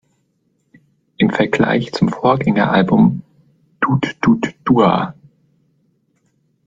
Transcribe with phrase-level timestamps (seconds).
[1.17, 3.21] Im Vergleich zum Vorgängeralbum
[3.81, 5.13] „"Dut-Dut-Duah!